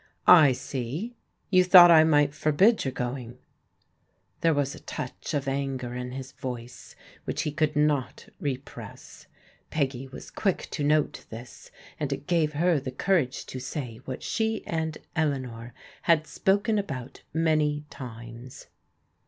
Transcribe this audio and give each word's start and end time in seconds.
*' 0.23 0.25
I 0.47 0.51
see. 0.51 1.15
You 1.51 1.63
thought 1.63 1.91
I 1.91 2.03
might 2.03 2.33
forbid 2.33 2.85
your 2.85 2.91
going." 2.91 3.37
There 4.39 4.51
was 4.55 4.73
a 4.73 4.79
touch 4.79 5.35
of 5.35 5.47
anger 5.47 5.93
in 5.93 6.09
his 6.13 6.31
voice 6.31 6.95
which 7.25 7.43
he 7.43 7.51
could 7.51 7.73
44 7.75 7.83
€€ 7.83 7.85
THE 7.85 7.89
STORM 7.89 8.07
BBEAES 8.07 8.29
45 8.33 8.35
not 8.41 8.45
repress. 8.47 9.27
Peggy 9.69 10.07
was 10.07 10.31
quick 10.31 10.67
to 10.71 10.83
note 10.83 11.25
this, 11.29 11.69
and 11.99 12.11
it 12.11 12.25
gave 12.25 12.53
her 12.53 12.79
the 12.79 12.89
courage 12.91 13.45
to 13.45 13.59
say 13.59 14.01
what 14.05 14.23
she 14.23 14.65
and 14.65 14.97
Eleanor 15.15 15.71
had 16.01 16.25
spoken 16.25 16.79
at)out 16.79 17.19
many 17.31 17.85
times. 17.91 18.65